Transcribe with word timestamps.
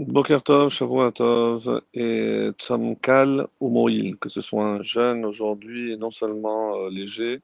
Boker 0.00 0.42
Tov, 0.42 1.82
et 1.94 2.50
Tzom 2.58 2.96
Kal 2.96 3.46
ou 3.60 3.70
Moïl, 3.70 4.16
que 4.16 4.28
ce 4.28 4.40
soit 4.40 4.64
un 4.64 4.82
jeune 4.82 5.24
aujourd'hui 5.24 5.92
et 5.92 5.96
non 5.96 6.10
seulement 6.10 6.76
euh, 6.76 6.90
léger, 6.90 7.42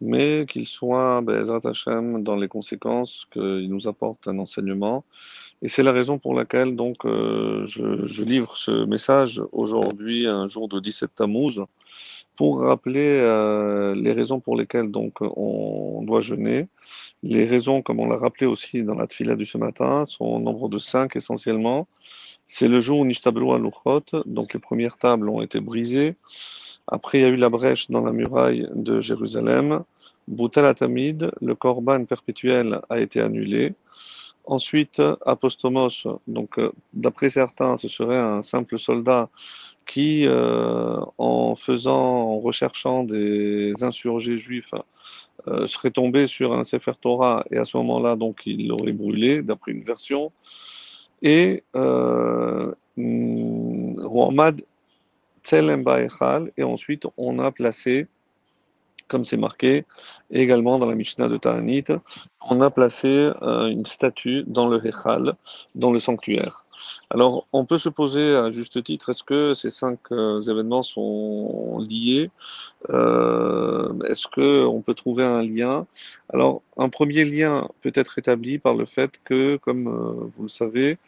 mais 0.00 0.46
qu'il 0.48 0.66
soit 0.66 1.20
Be'ezrat 1.20 1.60
Hashem 1.64 2.22
dans 2.22 2.36
les 2.36 2.48
conséquences, 2.48 3.26
qu'il 3.32 3.68
nous 3.68 3.86
apporte 3.86 4.28
un 4.28 4.38
enseignement. 4.38 5.04
Et 5.62 5.68
c'est 5.68 5.82
la 5.82 5.92
raison 5.92 6.18
pour 6.18 6.34
laquelle 6.34 6.74
donc 6.74 7.04
euh, 7.04 7.66
je, 7.66 8.22
livre 8.22 8.56
ce 8.56 8.84
message 8.84 9.42
aujourd'hui, 9.52 10.26
un 10.26 10.48
jour 10.48 10.68
de 10.68 10.80
17 10.80 11.14
Tammuz, 11.14 11.60
pour 12.36 12.60
rappeler 12.60 13.18
euh, 13.20 13.94
les 13.94 14.12
raisons 14.12 14.40
pour 14.40 14.56
lesquelles 14.56 14.90
donc 14.90 15.20
on 15.20 16.02
doit 16.02 16.22
jeûner. 16.22 16.68
Les 17.22 17.46
raisons, 17.46 17.82
comme 17.82 18.00
on 18.00 18.08
l'a 18.08 18.16
rappelé 18.16 18.46
aussi 18.46 18.82
dans 18.82 18.94
la 18.94 19.06
tfila 19.06 19.36
du 19.36 19.44
ce 19.44 19.58
matin, 19.58 20.06
sont 20.06 20.24
au 20.24 20.38
nombre 20.38 20.70
de 20.70 20.78
cinq 20.78 21.16
essentiellement. 21.16 21.86
C'est 22.46 22.66
le 22.66 22.80
jour 22.80 23.00
où 23.00 23.04
Nishtablu 23.04 23.50
Aluchot, 23.52 24.24
donc 24.24 24.54
les 24.54 24.60
premières 24.60 24.96
tables 24.96 25.28
ont 25.28 25.42
été 25.42 25.60
brisées. 25.60 26.16
Après, 26.88 27.18
il 27.18 27.20
y 27.22 27.24
a 27.24 27.28
eu 27.28 27.36
la 27.36 27.50
brèche 27.50 27.90
dans 27.90 28.00
la 28.00 28.12
muraille 28.12 28.66
de 28.74 29.00
Jérusalem. 29.00 29.84
Boutal 30.30 30.64
Atamid, 30.64 31.30
le 31.40 31.54
korban 31.56 32.04
perpétuel 32.04 32.80
a 32.88 33.00
été 33.00 33.20
annulé. 33.20 33.74
Ensuite, 34.44 35.02
Apostomos, 35.26 36.06
donc 36.26 36.58
euh, 36.58 36.70
d'après 36.92 37.30
certains, 37.30 37.76
ce 37.76 37.88
serait 37.88 38.18
un 38.18 38.40
simple 38.40 38.78
soldat 38.78 39.28
qui, 39.86 40.24
euh, 40.24 41.00
en 41.18 41.56
faisant, 41.56 42.34
en 42.34 42.38
recherchant 42.38 43.02
des 43.02 43.74
insurgés 43.82 44.38
juifs, 44.38 44.72
euh, 45.48 45.66
serait 45.66 45.90
tombé 45.90 46.28
sur 46.28 46.52
un 46.52 46.62
Sefer 46.62 46.92
Torah 47.00 47.44
et 47.50 47.56
à 47.56 47.64
ce 47.64 47.76
moment-là, 47.78 48.14
donc, 48.14 48.42
il 48.46 48.68
l'aurait 48.68 48.92
brûlé, 48.92 49.42
d'après 49.42 49.72
une 49.72 49.82
version. 49.82 50.30
Et 51.22 51.64
euh, 51.74 52.72
Muhammad 52.96 54.62
Tselem 55.42 55.82
Baechal, 55.82 56.52
et 56.56 56.62
ensuite 56.62 57.06
on 57.16 57.38
a 57.40 57.50
placé 57.50 58.06
comme 59.10 59.24
c'est 59.24 59.36
marqué 59.36 59.84
également 60.30 60.78
dans 60.78 60.86
la 60.86 60.94
Mishnah 60.94 61.28
de 61.28 61.36
Ta'anit, 61.36 61.84
on 62.48 62.60
a 62.62 62.70
placé 62.70 63.30
euh, 63.42 63.66
une 63.66 63.84
statue 63.84 64.44
dans 64.46 64.68
le 64.68 64.78
Hechal, 64.86 65.34
dans 65.74 65.92
le 65.92 65.98
sanctuaire. 65.98 66.62
Alors, 67.10 67.46
on 67.52 67.66
peut 67.66 67.76
se 67.76 67.88
poser 67.90 68.34
à 68.34 68.50
juste 68.50 68.82
titre, 68.82 69.10
est-ce 69.10 69.24
que 69.24 69.52
ces 69.52 69.68
cinq 69.68 69.98
euh, 70.12 70.40
événements 70.40 70.84
sont 70.84 71.84
liés 71.86 72.30
euh, 72.88 73.92
Est-ce 74.08 74.28
qu'on 74.28 74.80
peut 74.80 74.94
trouver 74.94 75.26
un 75.26 75.42
lien? 75.42 75.86
Alors, 76.32 76.62
un 76.78 76.88
premier 76.88 77.24
lien 77.24 77.68
peut 77.82 77.92
être 77.94 78.18
établi 78.18 78.58
par 78.58 78.74
le 78.74 78.86
fait 78.86 79.20
que, 79.24 79.56
comme 79.56 80.30
vous 80.36 80.44
le 80.44 80.48
savez, 80.48 80.98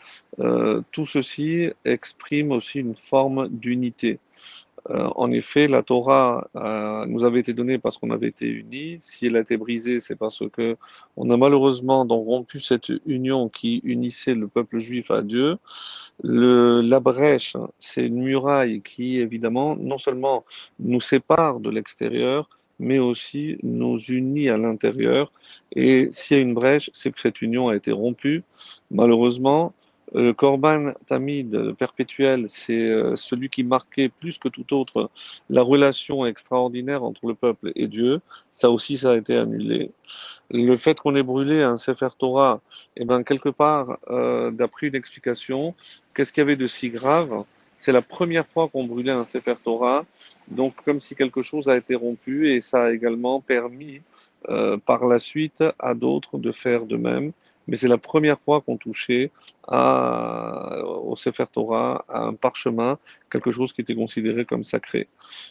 tout 0.91 1.07
ceci 1.07 1.71
exprime 1.85 2.51
aussi 2.51 2.81
une 2.81 2.97
forme 2.97 3.49
d'unité. 3.49 4.19
Euh, 4.91 5.09
en 5.15 5.31
effet, 5.31 5.69
la 5.69 5.83
Torah 5.83 6.49
euh, 6.57 7.07
nous 7.07 7.25
avait 7.25 7.41
été 7.41 7.53
donnée 7.53 7.79
parce 7.79 7.99
qu'on 7.99 8.11
avait 8.11 8.29
été 8.29 8.47
unis. 8.47 8.97
Si 9.01 9.27
elle 9.27 9.37
a 9.37 9.41
été 9.41 9.57
brisée, 9.57 10.01
c'est 10.01 10.17
parce 10.17 10.43
que 10.53 10.77
on 11.17 11.31
a 11.31 11.37
malheureusement 11.37 12.05
rompu 12.05 12.59
cette 12.61 12.91
union 13.07 13.49
qui 13.49 13.81
unissait 13.85 14.35
le 14.35 14.49
peuple 14.49 14.79
juif 14.79 15.11
à 15.11 15.23
Dieu. 15.23 15.59
La 16.25 17.01
brèche, 17.01 17.57
c'est 17.79 18.07
une 18.07 18.23
muraille 18.23 18.83
qui, 18.83 19.19
évidemment, 19.19 19.77
non 19.77 19.99
seulement 19.99 20.45
nous 20.81 21.01
sépare 21.01 21.61
de 21.61 21.71
l'extérieur, 21.71 22.49
mais 22.79 22.99
aussi 22.99 23.59
nous 23.63 23.99
unit 23.99 24.49
à 24.49 24.59
l'intérieur. 24.59 25.33
Et 25.75 26.09
s'il 26.11 26.37
y 26.37 26.41
a 26.41 26.43
une 26.43 26.55
brèche, 26.55 26.91
c'est 26.93 27.13
que 27.13 27.21
cette 27.21 27.41
union 27.41 27.69
a 27.69 27.77
été 27.77 27.93
rompue. 27.93 28.43
Malheureusement, 28.91 29.73
le 30.15 30.33
Corban 30.33 30.93
Tamid 31.09 31.73
perpétuel, 31.79 32.45
c'est 32.49 32.91
euh, 32.91 33.17
celui 33.17 33.49
qui 33.49 33.65
marquait 33.65 34.09
plus 34.09 34.39
que 34.39 34.49
tout 34.49 34.75
autre 34.75 35.11
la 35.49 35.63
relation 35.63 36.27
extraordinaire 36.27 37.03
entre 37.03 37.27
le 37.27 37.35
peuple 37.35 37.73
et 37.75 37.87
Dieu. 37.87 38.21
Ça 38.53 38.71
aussi, 38.71 38.99
ça 38.99 39.13
a 39.13 39.17
été 39.17 39.37
annulé. 39.37 39.91
Le 40.51 40.77
fait 40.77 41.01
qu'on 41.01 41.17
ait 41.17 41.23
brûlé 41.23 41.63
un 41.63 41.79
Sefer 41.79 42.09
Torah, 42.19 42.61
eh 42.97 43.05
ben, 43.07 43.23
quelque 43.23 43.49
part, 43.49 43.99
euh, 44.11 44.51
d'après 44.51 44.89
une 44.89 44.95
explication, 44.95 45.75
qu'est-ce 46.15 46.33
qu'il 46.33 46.43
y 46.43 46.47
avait 46.47 46.57
de 46.57 46.67
si 46.67 46.91
grave? 46.91 47.45
C'est 47.79 47.93
la 47.93 48.03
première 48.03 48.47
fois 48.47 48.69
qu'on 48.69 48.85
brûlait 48.85 49.13
un 49.13 49.25
Sefer 49.25 49.55
Torah, 49.65 50.05
donc 50.49 50.75
comme 50.85 51.01
si 51.01 51.15
quelque 51.15 51.41
chose 51.41 51.69
a 51.69 51.77
été 51.77 51.95
rompu, 51.95 52.53
et 52.53 52.61
ça 52.61 52.85
a 52.85 52.93
également 52.93 53.41
permis 53.41 54.03
euh, 54.51 54.77
par 54.77 55.07
la 55.07 55.19
suite 55.19 55.65
à 55.79 55.95
d'autres 55.95 56.37
de 56.37 56.53
faire 56.53 56.85
de 56.85 56.97
même 56.97 57.33
mais 57.69 57.77
c'est 57.77 57.89
la 57.89 57.99
première 57.99 58.41
fois 58.41 58.61
qu'on 58.61 58.77
touchait 58.77 59.31
au 59.69 61.15
Sefer 61.17 61.45
Torah, 61.53 62.05
à 62.09 62.23
un 62.23 62.35
parchemin, 62.35 62.99
quelque 63.31 63.51
chose 63.51 63.73
qui 63.73 63.81
était 63.81 63.95
considéré 63.95 64.45
comme 64.45 64.65
sacré. 64.65 65.09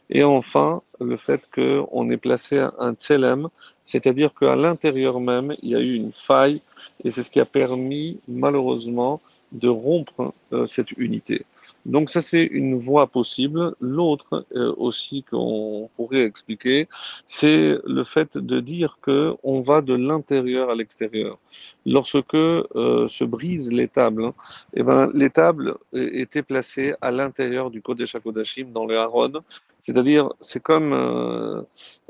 Et 0.10 0.24
enfin, 0.24 0.82
le 1.00 1.18
fait 1.18 1.48
qu'on 1.54 2.10
ait 2.10 2.18
placé 2.18 2.60
un 2.80 2.94
tselem, 2.94 3.48
c'est-à-dire 3.86 4.34
qu'à 4.34 4.56
l'intérieur 4.56 5.20
même, 5.20 5.56
il 5.62 5.70
y 5.70 5.76
a 5.76 5.80
eu 5.80 5.96
une 5.96 6.12
faille, 6.12 6.62
et 7.04 7.12
c'est 7.12 7.24
ce 7.24 7.32
qui 7.32 7.40
a 7.40 7.46
permis, 7.46 8.20
malheureusement, 8.28 9.22
de 9.52 9.68
rompre 9.68 10.34
euh, 10.54 10.66
cette 10.68 10.92
unité. 10.94 11.46
Donc 11.86 12.10
ça, 12.10 12.22
c'est 12.22 12.44
une 12.44 12.78
voie 12.78 13.08
possible. 13.08 13.76
L'autre 13.80 14.46
euh, 14.56 14.74
aussi 14.78 15.24
qu'on 15.24 15.90
pourrait 15.96 16.22
expliquer, 16.22 16.88
c'est 17.26 17.78
le 17.86 18.04
fait 18.04 18.38
de 18.38 18.60
dire 18.60 19.00
que 19.02 19.36
on 19.44 19.62
va 19.62 19.82
de 19.82 19.94
l'intérieur 19.94 20.70
à 20.70 20.76
l'extérieur. 20.76 21.40
Lorsque 21.86 22.36
euh, 22.36 23.08
se 23.08 23.24
brisent 23.24 23.72
les 23.72 23.88
tables, 23.88 24.26
hein, 24.26 24.34
eh 24.74 24.84
ben, 24.84 25.10
les 25.14 25.30
tables 25.30 25.76
étaient 25.94 26.44
placées 26.44 26.94
à 27.02 27.12
l'intérieur 27.12 27.72
du 27.72 27.82
Kodesh 27.82 28.16
HaKodashim, 28.16 28.72
dans 28.72 28.86
le 28.86 28.98
Haron, 28.98 29.42
c'est-à-dire, 29.80 30.30
c'est 30.42 30.62
comme 30.62 30.94
euh, 30.94 31.64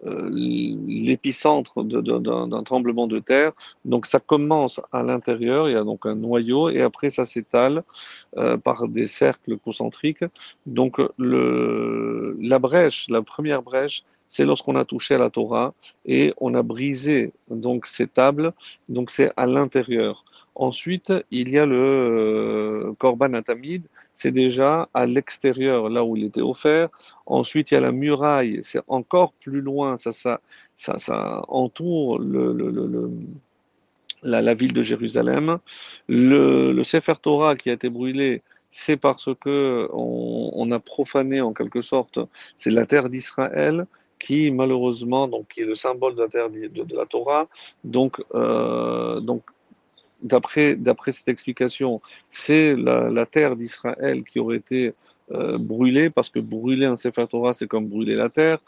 l'épicentre 0.03 1.83
d'un 1.85 2.63
tremblement 2.63 3.07
de 3.07 3.19
terre. 3.19 3.53
Donc, 3.85 4.07
ça 4.07 4.19
commence 4.19 4.81
à 4.91 5.03
l'intérieur, 5.03 5.69
il 5.69 5.73
y 5.73 5.77
a 5.77 5.83
donc 5.85 6.05
un 6.05 6.16
noyau, 6.16 6.69
et 6.69 6.81
après, 6.81 7.09
ça 7.09 7.23
s'étale 7.23 7.83
par 8.63 8.89
des 8.89 9.07
cercles 9.07 9.50
concentriques. 9.56 10.25
Donc, 10.66 10.97
le, 11.17 12.38
la 12.41 12.59
brèche, 12.59 13.07
la 13.09 13.22
première 13.22 13.62
brèche, 13.62 14.03
c'est 14.29 14.45
lorsqu'on 14.45 14.75
a 14.75 14.85
touché 14.85 15.16
à 15.16 15.17
la 15.17 15.29
Torah 15.29 15.73
et 16.06 16.34
on 16.38 16.53
a 16.56 16.63
brisé 16.63 17.34
donc 17.50 17.85
ces 17.85 18.07
tables. 18.07 18.53
Donc, 18.88 19.09
c'est 19.09 19.31
à 19.35 19.45
l'intérieur. 19.45 20.23
Ensuite, 20.56 21.13
il 21.31 21.50
y 21.50 21.57
a 21.57 21.66
le 21.66 21.75
euh, 21.75 22.94
Korban 22.97 23.34
Atamid, 23.34 23.84
c'est 24.13 24.31
déjà 24.31 24.89
à 24.94 25.06
l'extérieur, 25.06 25.89
là 25.89 26.03
où 26.03 26.18
il 26.18 26.25
était 26.25 26.41
offert. 26.41 26.89
Ensuite, 27.25 27.72
il 27.72 27.75
y 27.75 27.78
a 27.78 27.79
la 27.79 27.94
muraille, 27.94 28.59
c'est 28.62 28.81
encore 28.88 29.31
plus 29.33 29.62
loin, 29.62 29.95
ça, 29.95 30.12
ça, 30.12 30.41
ça, 30.75 30.97
ça 30.97 31.44
entoure 31.47 32.19
la, 34.23 34.41
la, 34.41 34.53
ville 34.53 34.73
de 34.73 34.81
Jérusalem. 34.81 35.57
Le, 36.09 36.73
le 36.73 36.83
Sefer 36.83 37.13
Torah 37.22 37.56
qui 37.56 37.69
a 37.69 37.73
été 37.73 37.89
brûlé, 37.89 38.41
c'est 38.71 38.97
parce 38.97 39.29
que 39.41 39.89
on, 39.93 40.71
a 40.71 40.79
profané 40.79 41.41
en 41.41 41.53
quelque 41.53 41.81
sorte, 41.81 42.19
c'est 42.57 42.71
la 42.71 42.85
terre 42.85 43.09
d'Israël 43.09 43.85
qui 44.17 44.51
malheureusement, 44.51 45.27
donc 45.27 45.47
qui 45.49 45.61
est 45.61 45.65
le 45.65 45.75
symbole 45.75 46.15
de 46.15 46.21
la 46.21 46.27
terre 46.29 46.49
de, 46.49 46.95
la 46.95 47.05
Torah, 47.05 47.47
donc, 47.83 48.21
euh, 48.33 49.19
donc 49.19 49.43
d'après 50.21 50.77
cette 51.11 51.27
explication, 51.27 52.01
c'est 52.29 52.75
la, 52.75 53.09
la, 53.09 53.25
terre 53.25 53.55
d'Israël 53.55 54.23
qui 54.23 54.39
aurait 54.39 54.57
été 54.57 54.93
euh, 55.31 55.57
brûlée, 55.57 56.09
parce 56.09 56.29
que 56.29 56.39
brûler 56.39 56.85
un 56.85 56.95
Sefer 56.95 57.25
Torah, 57.27 57.53
c'est 57.53 57.67
comme 57.67 57.88
brûler 57.88 58.15
la 58.15 58.29
terre. 58.29 58.59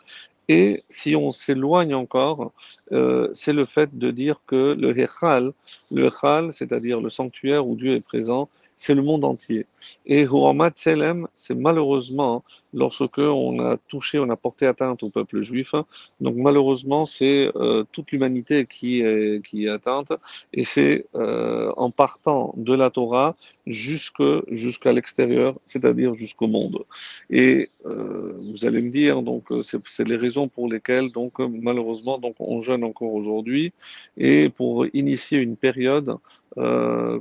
Et 0.47 0.83
si 0.89 1.15
on 1.15 1.31
s'éloigne 1.31 1.95
encore, 1.95 2.51
euh, 2.91 3.29
c'est 3.33 3.53
le 3.53 3.65
fait 3.65 3.97
de 3.97 4.11
dire 4.11 4.41
que 4.47 4.73
le 4.73 4.97
Hechal, 4.97 5.51
le 5.91 6.07
Hechal, 6.07 6.53
c'est-à-dire 6.53 7.01
le 7.01 7.09
sanctuaire 7.09 7.67
où 7.67 7.75
Dieu 7.75 7.93
est 7.93 8.05
présent, 8.05 8.49
c'est 8.83 8.95
le 8.95 9.01
monde 9.01 9.23
entier. 9.23 9.65
Et 10.05 10.23
Huamat 10.25 10.71
Selem, 10.75 11.27
c'est 11.33 11.55
malheureusement 11.55 12.43
lorsque 12.73 13.19
on 13.19 13.59
a 13.59 13.77
touché, 13.77 14.19
on 14.19 14.29
a 14.29 14.35
porté 14.35 14.65
atteinte 14.65 15.03
au 15.03 15.09
peuple 15.09 15.41
juif. 15.41 15.73
Donc 16.19 16.35
malheureusement, 16.35 17.05
c'est 17.05 17.51
euh, 17.55 17.83
toute 17.91 18.11
l'humanité 18.11 18.65
qui 18.65 19.01
est, 19.01 19.45
qui 19.45 19.65
est 19.65 19.69
atteinte, 19.69 20.11
et 20.53 20.63
c'est 20.63 21.05
euh, 21.15 21.71
en 21.77 21.91
partant 21.91 22.53
de 22.57 22.73
la 22.73 22.89
Torah 22.89 23.35
jusqu'à 23.65 24.91
l'extérieur, 24.91 25.55
c'est-à-dire 25.65 26.13
jusqu'au 26.13 26.47
monde. 26.47 26.83
Et 27.29 27.69
euh, 27.85 28.33
vous 28.51 28.65
allez 28.65 28.81
me 28.81 28.89
dire, 28.89 29.21
donc 29.21 29.45
c'est 29.63 30.07
les 30.07 30.17
raisons 30.17 30.47
pour 30.47 30.67
lesquelles, 30.67 31.11
donc 31.11 31.39
malheureusement, 31.39 32.17
donc 32.17 32.35
on 32.39 32.61
jeûne 32.61 32.83
encore 32.83 33.13
aujourd'hui, 33.13 33.73
et 34.17 34.49
pour 34.49 34.85
initier 34.93 35.39
une 35.39 35.55
période 35.55 36.17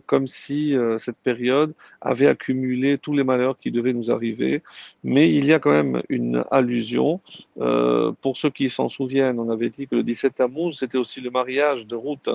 comme 0.07 0.27
si 0.27 0.75
cette 0.99 1.17
période 1.17 1.73
avait 2.03 2.27
accumulé 2.27 2.99
tous 2.99 3.15
les 3.15 3.25
malheurs 3.25 3.59
qui 3.59 3.71
devaient 3.71 3.95
nous 3.95 4.11
arriver. 4.11 4.63
Mais 5.05 5.31
y 5.47 5.53
a 5.53 5.59
quand 5.59 5.71
même 5.71 6.03
une 6.09 6.45
allusion. 6.51 7.21
Euh, 7.61 8.13
pour 8.21 8.37
ceux 8.37 8.51
qui 8.51 8.71
s'en 8.71 8.89
souviennent, 8.89 9.39
on 9.39 9.51
avait 9.51 9.71
dit 9.71 9.87
que 9.87 9.97
le 9.97 10.03
17 10.03 10.35
Tammuz, 10.35 10.77
c'était 10.79 10.99
aussi 10.99 11.21
le 11.21 11.31
mariage 11.31 11.87
de 11.87 11.97
Ruth 11.97 12.31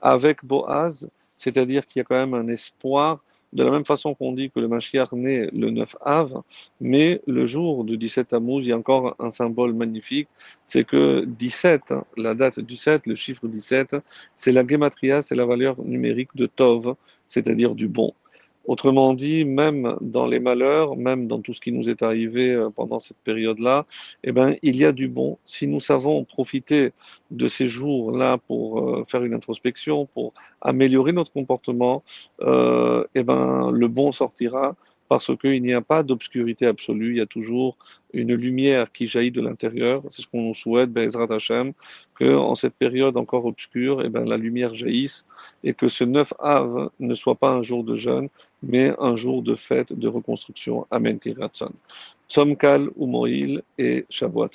avec 0.00 0.44
Boaz, 0.44 1.08
c'est-à-dire 1.36 1.86
qu'il 1.86 2.00
y 2.00 2.02
a 2.02 2.04
quand 2.04 2.16
même 2.16 2.34
un 2.34 2.48
espoir 2.48 3.20
de 3.52 3.64
la 3.64 3.70
même 3.70 3.84
façon 3.84 4.14
qu'on 4.14 4.32
dit 4.32 4.50
que 4.50 4.60
le 4.60 4.68
Mashiach 4.68 5.12
naît 5.12 5.48
le 5.52 5.70
9 5.70 5.96
Av, 6.00 6.42
mais 6.80 7.20
le 7.26 7.44
jour 7.44 7.84
du 7.84 7.98
17 7.98 8.28
Tammuz, 8.28 8.64
il 8.64 8.68
y 8.68 8.72
a 8.72 8.78
encore 8.78 9.14
un 9.18 9.30
symbole 9.30 9.74
magnifique, 9.74 10.28
c'est 10.66 10.84
que 10.84 11.24
17, 11.26 11.94
la 12.16 12.34
date 12.34 12.60
17, 12.60 13.06
le 13.06 13.14
chiffre 13.14 13.46
17, 13.46 13.96
c'est 14.34 14.52
la 14.52 14.66
gematria, 14.66 15.20
c'est 15.20 15.34
la 15.34 15.44
valeur 15.44 15.78
numérique 15.82 16.30
de 16.34 16.46
Tov, 16.46 16.94
c'est-à-dire 17.26 17.74
du 17.74 17.88
bon. 17.88 18.14
Autrement 18.64 19.12
dit, 19.14 19.44
même 19.44 19.96
dans 20.00 20.26
les 20.26 20.38
malheurs, 20.38 20.96
même 20.96 21.26
dans 21.26 21.40
tout 21.40 21.52
ce 21.52 21.60
qui 21.60 21.72
nous 21.72 21.90
est 21.90 22.02
arrivé 22.02 22.52
euh, 22.52 22.70
pendant 22.70 23.00
cette 23.00 23.18
période-là, 23.18 23.86
eh 24.22 24.30
ben, 24.30 24.54
il 24.62 24.76
y 24.76 24.84
a 24.84 24.92
du 24.92 25.08
bon. 25.08 25.38
Si 25.44 25.66
nous 25.66 25.80
savons 25.80 26.24
profiter 26.24 26.92
de 27.32 27.48
ces 27.48 27.66
jours-là 27.66 28.38
pour 28.38 28.78
euh, 28.80 29.04
faire 29.08 29.24
une 29.24 29.34
introspection, 29.34 30.06
pour 30.06 30.32
améliorer 30.60 31.12
notre 31.12 31.32
comportement, 31.32 32.04
euh, 32.42 33.04
eh 33.16 33.24
ben, 33.24 33.70
le 33.70 33.88
bon 33.88 34.12
sortira 34.12 34.76
parce 35.12 35.30
qu'il 35.36 35.62
n'y 35.62 35.74
a 35.74 35.82
pas 35.82 36.02
d'obscurité 36.02 36.64
absolue, 36.64 37.10
il 37.10 37.18
y 37.18 37.20
a 37.20 37.26
toujours 37.26 37.76
une 38.14 38.32
lumière 38.32 38.90
qui 38.90 39.06
jaillit 39.06 39.30
de 39.30 39.42
l'intérieur. 39.42 40.02
C'est 40.08 40.22
ce 40.22 40.26
qu'on 40.26 40.40
nous 40.40 40.54
souhaite, 40.54 40.90
Bezrat 40.90 41.30
Hashem, 41.30 41.74
qu'en 42.18 42.54
cette 42.54 42.72
période 42.72 43.18
encore 43.18 43.44
obscure, 43.44 44.00
eh 44.02 44.08
ben, 44.08 44.24
la 44.24 44.38
lumière 44.38 44.72
jaillisse 44.72 45.26
et 45.64 45.74
que 45.74 45.88
ce 45.88 46.04
9 46.04 46.32
Av 46.38 46.88
ne 46.98 47.12
soit 47.12 47.34
pas 47.34 47.50
un 47.50 47.60
jour 47.60 47.84
de 47.84 47.94
jeûne, 47.94 48.30
mais 48.62 48.94
un 48.98 49.14
jour 49.14 49.42
de 49.42 49.54
fête, 49.54 49.92
de 49.92 50.08
reconstruction. 50.08 50.86
Amen, 50.90 51.18
Kiratson. 51.18 51.72
Tzom 52.26 52.56
Kal, 52.56 52.88
Umoil 52.98 53.60
et 53.76 54.06
Shavuot 54.08 54.48